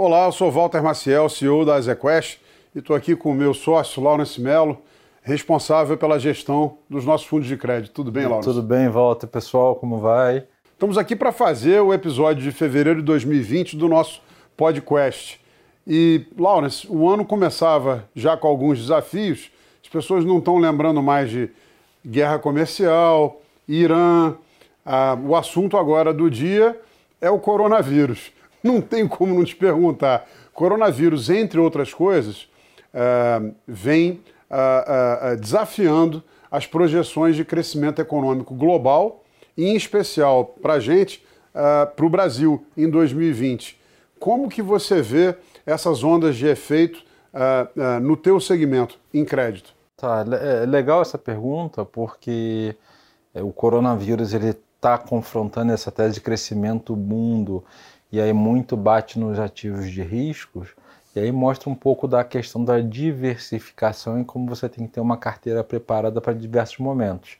Olá, 0.00 0.26
eu 0.26 0.30
sou 0.30 0.48
Walter 0.48 0.80
Maciel, 0.80 1.28
CEO 1.28 1.64
da 1.64 1.74
Azequest, 1.74 2.38
e 2.72 2.78
estou 2.78 2.94
aqui 2.94 3.16
com 3.16 3.32
o 3.32 3.34
meu 3.34 3.52
sócio, 3.52 4.00
Laurence 4.00 4.40
Mello, 4.40 4.78
responsável 5.22 5.98
pela 5.98 6.20
gestão 6.20 6.78
dos 6.88 7.04
nossos 7.04 7.26
fundos 7.26 7.48
de 7.48 7.56
crédito. 7.56 7.94
Tudo 7.94 8.12
bem, 8.12 8.24
Laurence? 8.24 8.48
Tudo 8.48 8.62
bem, 8.62 8.88
Walter, 8.88 9.26
pessoal, 9.26 9.74
como 9.74 9.98
vai? 9.98 10.44
Estamos 10.72 10.96
aqui 10.96 11.16
para 11.16 11.32
fazer 11.32 11.80
o 11.80 11.92
episódio 11.92 12.44
de 12.44 12.52
fevereiro 12.52 13.00
de 13.00 13.06
2020 13.06 13.76
do 13.76 13.88
nosso 13.88 14.22
podcast. 14.56 15.40
E, 15.84 16.26
Lawrence, 16.38 16.86
o 16.88 17.08
ano 17.08 17.24
começava 17.24 18.08
já 18.14 18.36
com 18.36 18.46
alguns 18.46 18.78
desafios, 18.78 19.50
as 19.82 19.88
pessoas 19.88 20.24
não 20.24 20.38
estão 20.38 20.58
lembrando 20.58 21.02
mais 21.02 21.28
de 21.28 21.50
guerra 22.06 22.38
comercial, 22.38 23.42
Irã. 23.66 24.36
Ah, 24.86 25.18
o 25.20 25.34
assunto 25.34 25.76
agora 25.76 26.14
do 26.14 26.30
dia 26.30 26.80
é 27.20 27.28
o 27.28 27.40
coronavírus. 27.40 28.37
Não 28.62 28.80
tem 28.80 29.06
como 29.06 29.34
não 29.34 29.44
te 29.44 29.54
perguntar. 29.54 30.28
Coronavírus, 30.52 31.30
entre 31.30 31.60
outras 31.60 31.94
coisas, 31.94 32.48
ah, 32.92 33.40
vem 33.66 34.20
ah, 34.50 35.28
ah, 35.30 35.34
desafiando 35.34 36.22
as 36.50 36.66
projeções 36.66 37.36
de 37.36 37.44
crescimento 37.44 38.00
econômico 38.00 38.54
global 38.54 39.22
e, 39.56 39.66
em 39.66 39.76
especial, 39.76 40.46
para 40.60 40.74
a 40.74 40.80
gente, 40.80 41.24
para 41.52 42.06
o 42.06 42.08
Brasil, 42.08 42.64
em 42.76 42.88
2020. 42.88 43.78
Como 44.18 44.48
que 44.48 44.62
você 44.62 45.02
vê 45.02 45.36
essas 45.66 46.02
ondas 46.02 46.36
de 46.36 46.46
efeito 46.46 47.02
no 48.00 48.16
teu 48.16 48.40
segmento, 48.40 48.98
em 49.12 49.24
crédito? 49.24 49.74
Tá, 49.96 50.24
é 50.40 50.64
legal 50.64 51.02
essa 51.02 51.18
pergunta, 51.18 51.84
porque 51.84 52.74
o 53.34 53.52
coronavírus 53.52 54.32
ele 54.32 54.56
está 54.76 54.96
confrontando 54.96 55.72
essa 55.72 55.90
tese 55.90 56.14
de 56.14 56.20
crescimento 56.20 56.96
mundo 56.96 57.62
e 58.10 58.20
aí 58.20 58.32
muito 58.32 58.76
bate 58.76 59.18
nos 59.18 59.38
ativos 59.38 59.90
de 59.90 60.02
riscos 60.02 60.68
e 61.14 61.20
aí 61.20 61.32
mostra 61.32 61.68
um 61.68 61.74
pouco 61.74 62.06
da 62.06 62.22
questão 62.22 62.64
da 62.64 62.80
diversificação 62.80 64.20
e 64.20 64.24
como 64.24 64.46
você 64.46 64.68
tem 64.68 64.86
que 64.86 64.92
ter 64.92 65.00
uma 65.00 65.16
carteira 65.16 65.64
preparada 65.64 66.20
para 66.20 66.32
diversos 66.32 66.78
momentos. 66.78 67.38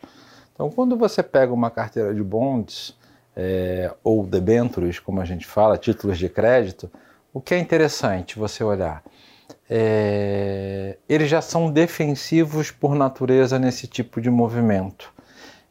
Então, 0.53 0.71
quando 0.71 0.97
você 0.97 1.23
pega 1.23 1.53
uma 1.53 1.71
carteira 1.71 2.13
de 2.13 2.23
bonds 2.23 2.97
é, 3.37 3.95
ou 4.03 4.27
debentures, 4.27 4.99
como 4.99 5.21
a 5.21 5.25
gente 5.25 5.47
fala, 5.47 5.79
títulos 5.79 6.19
de 6.19 6.29
crédito, 6.29 6.91
o 7.33 7.41
que 7.41 7.55
é 7.55 7.59
interessante 7.59 8.37
você 8.39 8.65
olhar? 8.65 9.05
É, 9.71 10.97
eles 11.09 11.31
já 11.31 11.41
são 11.41 11.71
defensivos 11.71 12.73
por 12.73 12.97
natureza 12.97 13.59
nesse 13.59 13.87
tipo 13.87 14.21
de 14.21 14.31
movimento. 14.31 15.13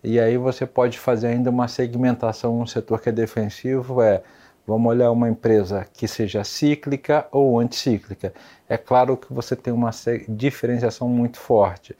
E 0.01 0.19
aí 0.19 0.37
você 0.37 0.65
pode 0.65 0.97
fazer 0.97 1.27
ainda 1.27 1.49
uma 1.49 1.67
segmentação, 1.67 2.57
um 2.61 2.65
setor 2.65 3.01
que 3.01 3.09
é 3.09 3.11
defensivo 3.11 4.01
é 4.01 4.21
vamos 4.67 4.89
olhar 4.89 5.09
uma 5.11 5.29
empresa 5.29 5.87
que 5.93 6.07
seja 6.09 6.43
cíclica 6.43 7.25
ou 7.31 7.57
anticíclica. 7.57 8.33
É 8.67 8.77
claro 8.77 9.15
que 9.15 9.33
você 9.33 9.55
tem 9.55 9.73
uma 9.73 9.91
diferenciação 10.27 11.07
muito 11.07 11.39
forte. 11.39 11.95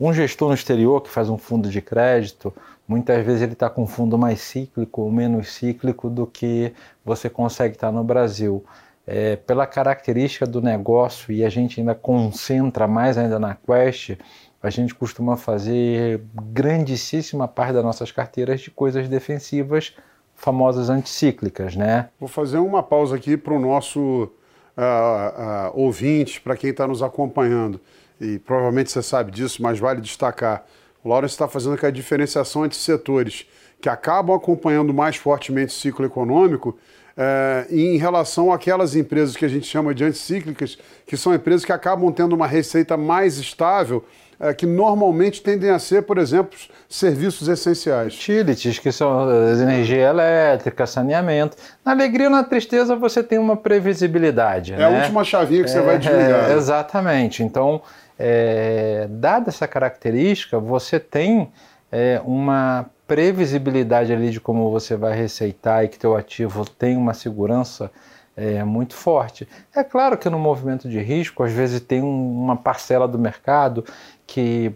Um 0.00 0.12
gestor 0.12 0.48
no 0.48 0.54
exterior 0.54 1.00
que 1.00 1.08
faz 1.08 1.28
um 1.28 1.38
fundo 1.38 1.70
de 1.70 1.80
crédito, 1.80 2.52
muitas 2.88 3.24
vezes 3.24 3.42
ele 3.42 3.52
está 3.52 3.70
com 3.70 3.82
um 3.82 3.86
fundo 3.86 4.18
mais 4.18 4.40
cíclico 4.40 5.02
ou 5.02 5.12
menos 5.12 5.52
cíclico 5.52 6.10
do 6.10 6.26
que 6.26 6.72
você 7.04 7.30
consegue 7.30 7.76
estar 7.76 7.88
tá 7.88 7.92
no 7.92 8.02
Brasil. 8.02 8.64
É, 9.06 9.36
pela 9.36 9.66
característica 9.66 10.44
do 10.44 10.60
negócio 10.60 11.32
e 11.32 11.42
a 11.42 11.48
gente 11.48 11.80
ainda 11.80 11.94
concentra 11.94 12.86
mais 12.86 13.16
ainda 13.16 13.38
na 13.38 13.54
Quest, 13.54 14.18
a 14.62 14.70
gente 14.70 14.94
costuma 14.94 15.36
fazer 15.36 16.20
grandíssima 16.34 17.48
parte 17.48 17.72
das 17.72 17.84
nossas 17.84 18.12
carteiras 18.12 18.60
de 18.60 18.70
coisas 18.70 19.08
defensivas, 19.08 19.94
famosas 20.38 20.88
anticíclicas, 20.88 21.74
né? 21.74 22.10
Vou 22.18 22.28
fazer 22.28 22.58
uma 22.58 22.80
pausa 22.80 23.16
aqui 23.16 23.36
para 23.36 23.52
o 23.52 23.58
nosso 23.58 24.00
uh, 24.00 24.30
uh, 24.78 25.72
ouvinte, 25.74 26.40
para 26.40 26.56
quem 26.56 26.70
está 26.70 26.86
nos 26.86 27.02
acompanhando, 27.02 27.80
e 28.20 28.38
provavelmente 28.38 28.90
você 28.90 29.02
sabe 29.02 29.32
disso, 29.32 29.60
mas 29.60 29.80
vale 29.80 30.00
destacar. 30.00 30.64
O 31.02 31.08
Lawrence 31.08 31.34
está 31.34 31.48
fazendo 31.48 31.74
aquela 31.74 31.90
diferenciação 31.90 32.64
entre 32.64 32.78
setores 32.78 33.46
que 33.80 33.88
acabam 33.88 34.34
acompanhando 34.34 34.94
mais 34.94 35.16
fortemente 35.16 35.70
o 35.70 35.76
ciclo 35.76 36.06
econômico 36.06 36.78
é, 37.18 37.66
em 37.68 37.96
relação 37.96 38.52
àquelas 38.52 38.94
empresas 38.94 39.36
que 39.36 39.44
a 39.44 39.48
gente 39.48 39.66
chama 39.66 39.92
de 39.92 40.04
anticíclicas, 40.04 40.78
que 41.04 41.16
são 41.16 41.34
empresas 41.34 41.64
que 41.64 41.72
acabam 41.72 42.12
tendo 42.12 42.32
uma 42.32 42.46
receita 42.46 42.96
mais 42.96 43.38
estável, 43.38 44.04
é, 44.38 44.54
que 44.54 44.64
normalmente 44.64 45.42
tendem 45.42 45.68
a 45.70 45.80
ser, 45.80 46.02
por 46.02 46.16
exemplo, 46.16 46.56
serviços 46.88 47.48
essenciais. 47.48 48.14
Utilities, 48.14 48.78
que 48.78 48.92
são 48.92 49.28
energia 49.60 50.10
elétrica, 50.10 50.86
saneamento. 50.86 51.56
Na 51.84 51.90
alegria 51.90 52.28
ou 52.28 52.32
na 52.32 52.44
tristeza 52.44 52.94
você 52.94 53.20
tem 53.20 53.36
uma 53.36 53.56
previsibilidade. 53.56 54.74
É 54.74 54.76
né? 54.76 54.84
a 54.84 54.88
última 54.88 55.24
chavinha 55.24 55.64
que 55.64 55.70
você 55.70 55.80
vai 55.80 55.98
desligar. 55.98 56.50
É, 56.50 56.54
exatamente. 56.54 57.42
Então, 57.42 57.82
é, 58.16 59.08
dada 59.10 59.48
essa 59.48 59.66
característica, 59.66 60.56
você 60.60 61.00
tem 61.00 61.50
é, 61.90 62.20
uma 62.24 62.86
previsibilidade 63.08 64.12
ali 64.12 64.30
de 64.30 64.38
como 64.38 64.70
você 64.70 64.94
vai 64.94 65.14
receitar 65.14 65.82
e 65.82 65.88
que 65.88 65.98
teu 65.98 66.14
ativo 66.14 66.68
tem 66.68 66.94
uma 66.96 67.14
segurança 67.14 67.90
é, 68.36 68.62
muito 68.62 68.94
forte. 68.94 69.48
É 69.74 69.82
claro 69.82 70.16
que 70.18 70.28
no 70.28 70.38
movimento 70.38 70.88
de 70.88 71.00
risco, 71.00 71.42
às 71.42 71.50
vezes 71.50 71.80
tem 71.80 72.02
um, 72.02 72.44
uma 72.44 72.54
parcela 72.54 73.08
do 73.08 73.18
mercado 73.18 73.82
que 74.26 74.72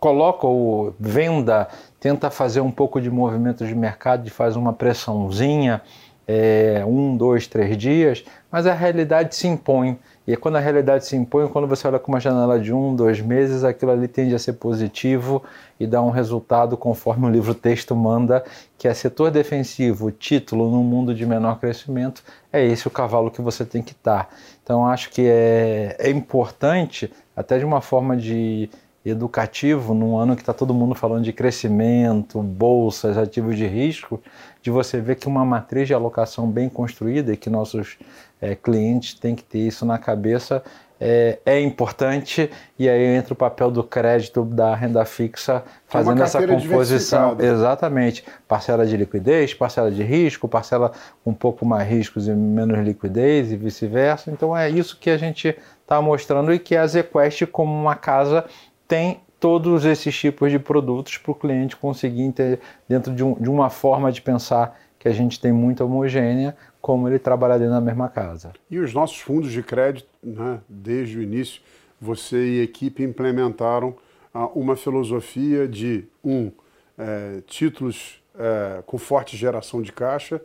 coloca 0.00 0.46
ou 0.46 0.94
venda, 0.98 1.68
tenta 2.00 2.30
fazer 2.30 2.62
um 2.62 2.70
pouco 2.72 3.00
de 3.00 3.10
movimento 3.10 3.64
de 3.66 3.74
mercado, 3.74 4.24
de 4.24 4.30
faz 4.30 4.56
uma 4.56 4.72
pressãozinha, 4.72 5.82
é, 6.26 6.84
um, 6.86 7.16
dois, 7.16 7.46
três 7.46 7.76
dias, 7.76 8.24
mas 8.50 8.66
a 8.66 8.74
realidade 8.74 9.34
se 9.34 9.46
impõe. 9.46 9.98
E 10.26 10.36
quando 10.36 10.56
a 10.56 10.60
realidade 10.60 11.04
se 11.04 11.16
impõe, 11.16 11.48
quando 11.48 11.66
você 11.66 11.86
olha 11.88 11.98
com 11.98 12.12
uma 12.12 12.20
janela 12.20 12.58
de 12.60 12.72
um, 12.72 12.94
dois 12.94 13.20
meses, 13.20 13.64
aquilo 13.64 13.90
ali 13.90 14.06
tende 14.06 14.34
a 14.34 14.38
ser 14.38 14.52
positivo 14.52 15.42
e 15.80 15.86
dá 15.86 16.00
um 16.00 16.10
resultado 16.10 16.76
conforme 16.76 17.26
o 17.26 17.28
livro 17.28 17.54
texto 17.54 17.96
manda, 17.96 18.44
que 18.78 18.86
é 18.86 18.94
setor 18.94 19.32
defensivo, 19.32 20.12
título 20.12 20.70
num 20.70 20.84
mundo 20.84 21.12
de 21.12 21.26
menor 21.26 21.58
crescimento, 21.58 22.22
é 22.52 22.64
esse 22.64 22.86
o 22.86 22.90
cavalo 22.90 23.32
que 23.32 23.42
você 23.42 23.64
tem 23.64 23.82
que 23.82 23.92
estar. 23.92 24.28
Então 24.62 24.86
acho 24.86 25.10
que 25.10 25.22
é, 25.26 25.96
é 25.98 26.10
importante, 26.10 27.12
até 27.34 27.58
de 27.58 27.64
uma 27.64 27.80
forma 27.80 28.16
de 28.16 28.70
educativo, 29.04 29.94
num 29.94 30.16
ano 30.16 30.36
que 30.36 30.42
está 30.42 30.52
todo 30.52 30.72
mundo 30.72 30.94
falando 30.94 31.24
de 31.24 31.32
crescimento, 31.32 32.40
bolsas, 32.40 33.18
ativos 33.18 33.56
de 33.56 33.66
risco, 33.66 34.22
de 34.60 34.70
você 34.70 35.00
ver 35.00 35.16
que 35.16 35.26
uma 35.26 35.44
matriz 35.44 35.88
de 35.88 35.94
alocação 35.94 36.48
bem 36.48 36.68
construída 36.68 37.32
e 37.32 37.36
que 37.36 37.50
nossos 37.50 37.98
é, 38.40 38.54
clientes 38.54 39.14
têm 39.14 39.34
que 39.34 39.42
ter 39.42 39.58
isso 39.58 39.84
na 39.84 39.98
cabeça 39.98 40.62
é, 41.04 41.40
é, 41.44 41.60
importante. 41.60 42.48
E 42.78 42.88
aí 42.88 43.02
entra 43.16 43.32
o 43.32 43.36
papel 43.36 43.72
do 43.72 43.82
crédito 43.82 44.44
da 44.44 44.72
renda 44.72 45.04
fixa 45.04 45.64
fazendo 45.88 46.20
é 46.20 46.24
essa 46.24 46.46
composição. 46.46 47.36
exatamente. 47.40 48.24
Parcela 48.46 48.86
de 48.86 48.96
liquidez 48.96 49.52
parcela 49.52 49.90
de 49.90 50.02
risco 50.04 50.46
parcela 50.46 50.92
com 51.24 51.32
um 51.32 51.34
pouco 51.34 51.66
mais 51.66 51.88
riscos 51.88 52.28
e 52.28 52.30
menos 52.30 52.78
liquidez 52.78 53.50
e 53.50 53.56
vice-versa. 53.56 54.30
Então 54.30 54.56
é 54.56 54.70
isso 54.70 54.96
que 54.96 55.10
a 55.10 55.16
gente 55.16 55.56
está 55.82 56.00
mostrando 56.00 56.54
e 56.54 56.58
que 56.60 56.76
a 56.76 56.86
ZQuest 56.86 57.46
como 57.46 57.72
uma 57.72 57.96
casa 57.96 58.44
tem 58.92 59.22
todos 59.40 59.86
esses 59.86 60.14
tipos 60.14 60.50
de 60.50 60.58
produtos 60.58 61.16
para 61.16 61.32
o 61.32 61.34
cliente 61.34 61.74
conseguir 61.74 62.30
ter 62.32 62.60
dentro 62.86 63.14
de, 63.14 63.24
um, 63.24 63.32
de 63.32 63.48
uma 63.48 63.70
forma 63.70 64.12
de 64.12 64.20
pensar 64.20 64.78
que 64.98 65.08
a 65.08 65.12
gente 65.12 65.40
tem 65.40 65.50
muito 65.50 65.82
homogênea, 65.82 66.54
como 66.78 67.08
ele 67.08 67.18
trabalha 67.18 67.58
dentro 67.58 67.72
da 67.72 67.80
mesma 67.80 68.10
casa. 68.10 68.52
E 68.70 68.78
os 68.78 68.92
nossos 68.92 69.18
fundos 69.18 69.50
de 69.50 69.62
crédito, 69.62 70.06
né, 70.22 70.60
desde 70.68 71.16
o 71.16 71.22
início, 71.22 71.62
você 71.98 72.36
e 72.36 72.60
a 72.60 72.64
equipe 72.64 73.02
implementaram 73.02 73.96
ah, 74.34 74.48
uma 74.48 74.76
filosofia 74.76 75.66
de, 75.66 76.04
um, 76.22 76.52
é, 76.98 77.40
títulos 77.46 78.22
é, 78.38 78.82
com 78.84 78.98
forte 78.98 79.38
geração 79.38 79.80
de 79.80 79.90
caixa, 79.90 80.38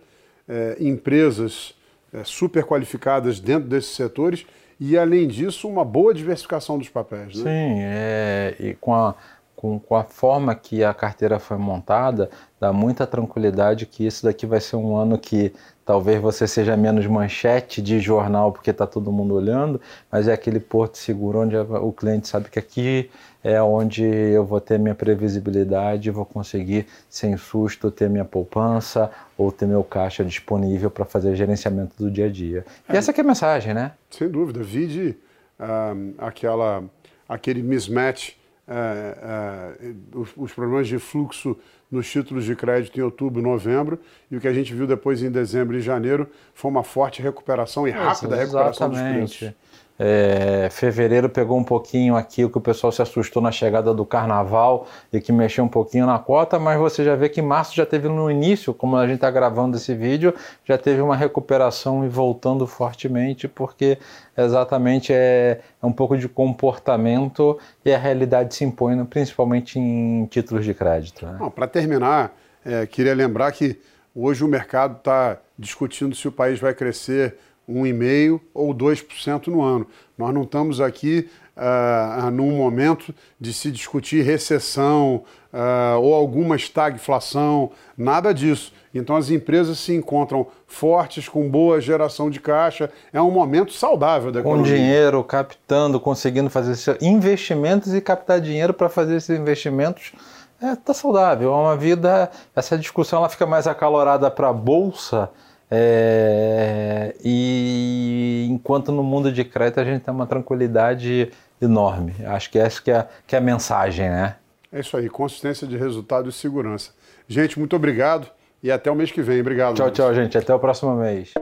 é, 0.47 0.77
empresas 0.79 1.75
super 2.23 2.63
qualificadas 2.63 3.41
dentro 3.41 3.67
desses 3.67 3.93
setores 3.93 4.45
e, 4.79 4.97
além 4.97 5.27
disso, 5.27 5.67
uma 5.67 5.83
boa 5.83 6.13
diversificação 6.13 6.77
dos 6.77 6.89
papéis. 6.89 7.35
Né? 7.37 7.43
Sim, 7.43 7.81
é, 7.81 8.55
e 8.59 8.73
com 8.75 8.93
a, 8.93 9.15
com, 9.55 9.79
com 9.79 9.95
a 9.95 10.03
forma 10.03 10.53
que 10.53 10.83
a 10.83 10.93
carteira 10.93 11.39
foi 11.39 11.57
montada, 11.57 12.29
dá 12.59 12.71
muita 12.71 13.07
tranquilidade 13.07 13.85
que 13.85 14.05
isso 14.05 14.23
daqui 14.23 14.45
vai 14.45 14.59
ser 14.61 14.75
um 14.75 14.95
ano 14.95 15.17
que 15.17 15.51
talvez 15.87 16.21
você 16.21 16.45
seja 16.45 16.75
menos 16.75 17.07
manchete 17.07 17.81
de 17.81 18.01
jornal 18.01 18.51
porque 18.51 18.71
está 18.71 18.85
todo 18.85 19.09
mundo 19.09 19.33
olhando, 19.33 19.79
mas 20.11 20.27
é 20.27 20.33
aquele 20.33 20.59
porto 20.59 20.97
seguro 20.97 21.39
onde 21.39 21.55
o 21.55 21.93
cliente 21.93 22.27
sabe 22.27 22.49
que 22.49 22.59
aqui 22.59 23.09
é 23.41 23.61
onde 23.61 24.03
eu 24.03 24.43
vou 24.43 24.59
ter 24.59 24.77
minha 24.77 24.93
previsibilidade, 24.93 26.11
vou 26.11 26.25
conseguir 26.25 26.87
sem 27.09 27.37
susto 27.37 27.89
ter 27.89 28.09
minha 28.09 28.25
poupança 28.25 29.09
ou 29.37 29.49
ter 29.49 29.65
meu 29.65 29.81
caixa 29.81 30.25
disponível 30.25 30.91
para 30.91 31.05
fazer 31.05 31.33
gerenciamento 31.37 31.93
do 31.97 32.11
dia 32.11 32.25
a 32.25 32.29
dia. 32.29 32.65
E 32.89 32.93
é, 32.93 32.97
essa 32.97 33.11
é 33.11 33.21
a 33.21 33.23
mensagem, 33.23 33.73
né? 33.73 33.93
Sem 34.09 34.27
dúvida. 34.27 34.61
Vide 34.61 35.15
uh, 35.57 36.13
aquela, 36.17 36.83
aquele 37.29 37.63
mismatch 37.63 38.36
é, 38.67 39.93
os, 40.13 40.29
os, 40.35 40.53
problemas 40.53 40.87
de 40.87 40.99
fluxo 40.99 41.57
nos 41.89 42.09
títulos 42.09 42.43
de 42.43 42.55
crédito 42.55 42.99
em 42.99 43.01
outubro, 43.01 43.41
novembro, 43.41 43.97
e 44.29 44.35
o 44.35 44.41
que 44.41 44.47
a 44.47 44.53
gente 44.53 44.73
viu 44.73 44.85
depois 44.85 45.23
em 45.23 45.31
dezembro 45.31 45.77
e 45.77 45.81
janeiro 45.81 46.29
foi 46.53 46.69
uma 46.69 46.83
forte 46.83 47.21
recuperação 47.21 47.87
e 47.87 47.91
rápida 47.91 48.35
Isso, 48.35 48.45
recuperação 48.45 48.89
dos 48.89 48.99
preços. 48.99 49.53
É, 49.99 50.67
fevereiro 50.69 51.27
pegou 51.27 51.57
um 51.57 51.63
pouquinho 51.63 52.15
aqui 52.15 52.45
o 52.45 52.49
que 52.49 52.57
o 52.57 52.61
pessoal 52.61 52.91
se 52.91 53.01
assustou 53.01 53.41
na 53.41 53.51
chegada 53.51 53.93
do 53.95 54.05
carnaval 54.05 54.87
e 55.11 55.19
que 55.19 55.31
mexeu 55.31 55.63
um 55.63 55.67
pouquinho 55.67 56.05
na 56.05 56.19
cota, 56.19 56.59
mas 56.59 56.77
você 56.77 57.03
já 57.03 57.15
vê 57.15 57.29
que 57.29 57.41
março 57.41 57.75
já 57.75 57.85
teve 57.85 58.07
no 58.07 58.29
início, 58.29 58.75
como 58.75 58.95
a 58.95 59.05
gente 59.07 59.15
está 59.15 59.31
gravando 59.31 59.75
esse 59.75 59.95
vídeo, 59.95 60.35
já 60.63 60.77
teve 60.77 61.01
uma 61.01 61.15
recuperação 61.15 62.05
e 62.05 62.07
voltando 62.07 62.67
fortemente, 62.67 63.47
porque 63.47 63.97
exatamente 64.37 65.11
é, 65.11 65.61
é 65.81 65.85
um 65.85 65.91
pouco 65.91 66.15
de 66.15 66.29
comportamento 66.29 67.57
e 67.83 67.91
a 67.91 67.97
realidade 67.97 68.53
se 68.53 68.63
impõe, 68.63 69.03
principalmente 69.05 69.79
em 69.79 70.27
títulos 70.27 70.63
de 70.63 70.75
crédito. 70.75 71.25
Né? 71.25 71.51
Para 71.55 71.67
terminar, 71.67 72.35
é, 72.63 72.85
queria 72.85 73.15
lembrar 73.15 73.51
que 73.51 73.79
hoje 74.13 74.43
o 74.43 74.47
mercado 74.47 74.97
está 74.97 75.37
discutindo 75.57 76.15
se 76.15 76.27
o 76.27 76.31
país 76.31 76.59
vai 76.59 76.75
crescer 76.75 77.35
1,5% 77.69 78.39
ou 78.53 78.73
2% 78.73 79.47
no 79.47 79.61
ano. 79.61 79.87
Nós 80.17 80.33
não 80.33 80.43
estamos 80.43 80.81
aqui 80.81 81.29
uh, 81.55 82.31
num 82.31 82.51
momento 82.51 83.13
de 83.39 83.53
se 83.53 83.71
discutir 83.71 84.23
recessão 84.23 85.23
uh, 85.53 85.99
ou 85.99 86.13
alguma 86.13 86.55
estagflação, 86.55 87.71
nada 87.97 88.33
disso. 88.33 88.73
Então 88.93 89.15
as 89.15 89.29
empresas 89.29 89.77
se 89.77 89.93
encontram 89.93 90.47
fortes, 90.65 91.29
com 91.29 91.47
boa 91.49 91.79
geração 91.79 92.29
de 92.29 92.39
caixa, 92.39 92.89
é 93.13 93.21
um 93.21 93.29
momento 93.29 93.73
saudável 93.73 94.31
da 94.31 94.39
economia. 94.39 94.71
Com 94.71 94.77
dinheiro, 94.77 95.23
captando, 95.23 95.99
conseguindo 95.99 96.49
fazer 96.49 96.97
investimentos 97.01 97.93
e 97.93 98.01
captar 98.01 98.41
dinheiro 98.41 98.73
para 98.73 98.89
fazer 98.89 99.17
esses 99.17 99.37
investimentos 99.37 100.13
está 100.61 100.91
é, 100.91 100.95
saudável. 100.95 101.53
É 101.53 101.55
uma 101.55 101.75
vida. 101.77 102.31
Essa 102.55 102.77
discussão 102.77 103.19
ela 103.19 103.29
fica 103.29 103.45
mais 103.45 103.67
acalorada 103.67 104.29
para 104.31 104.49
a 104.49 104.53
bolsa 104.53 105.29
é, 105.69 107.15
e 107.23 108.47
enquanto 108.49 108.91
no 108.91 109.03
mundo 109.03 109.31
de 109.31 109.43
crédito 109.43 109.79
a 109.79 109.83
gente 109.83 110.01
tem 110.01 110.13
uma 110.13 110.25
tranquilidade 110.25 111.31
enorme. 111.61 112.13
Acho 112.25 112.49
que 112.49 112.57
essa 112.57 112.81
que 112.81 112.91
é, 112.91 113.07
que 113.25 113.35
é 113.35 113.39
a 113.39 113.41
mensagem, 113.41 114.09
né? 114.09 114.35
É 114.71 114.79
isso 114.79 114.95
aí, 114.97 115.09
consistência 115.09 115.67
de 115.67 115.77
resultado 115.77 116.29
e 116.29 116.31
segurança. 116.31 116.91
Gente, 117.27 117.57
muito 117.57 117.75
obrigado 117.75 118.27
e 118.61 118.71
até 118.71 118.91
o 118.91 118.95
mês 118.95 119.11
que 119.11 119.21
vem. 119.21 119.39
Obrigado. 119.41 119.75
Tchau, 119.75 119.91
tchau, 119.91 120.13
gente. 120.13 120.37
Até 120.37 120.53
o 120.53 120.59
próximo 120.59 120.95
mês. 120.95 121.33